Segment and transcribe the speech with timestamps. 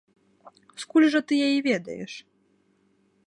[0.83, 2.13] Скуль жа ты яе ведаеш?